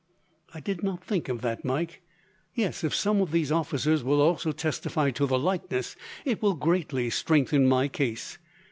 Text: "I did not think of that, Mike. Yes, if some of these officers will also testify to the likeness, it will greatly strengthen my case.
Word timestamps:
"I 0.51 0.59
did 0.61 0.81
not 0.81 1.03
think 1.03 1.29
of 1.29 1.41
that, 1.43 1.63
Mike. 1.63 2.01
Yes, 2.55 2.83
if 2.83 2.95
some 2.95 3.21
of 3.21 3.29
these 3.29 3.51
officers 3.51 4.03
will 4.03 4.19
also 4.19 4.51
testify 4.51 5.11
to 5.11 5.27
the 5.27 5.37
likeness, 5.37 5.95
it 6.25 6.41
will 6.41 6.55
greatly 6.55 7.11
strengthen 7.11 7.67
my 7.67 7.87
case. 7.87 8.39